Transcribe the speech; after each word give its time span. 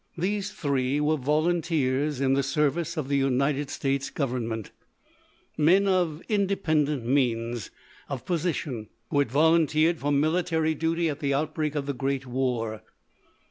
These 0.17 0.49
three 0.49 0.99
were 0.99 1.15
volunteers 1.15 2.21
in 2.21 2.33
the 2.33 2.41
service 2.41 2.97
of 2.97 3.07
the 3.07 3.17
United 3.17 3.69
States 3.69 4.09
Government—men 4.09 5.87
of 5.87 6.23
independent 6.27 7.05
means, 7.05 7.69
of 8.09 8.25
position, 8.25 8.89
who 9.11 9.19
had 9.19 9.29
volunteered 9.29 9.99
for 9.99 10.11
military 10.11 10.73
duty 10.73 11.07
at 11.07 11.19
the 11.19 11.35
outbreak 11.35 11.75
of 11.75 11.85
the 11.85 11.93
great 11.93 12.25
war. 12.25 12.81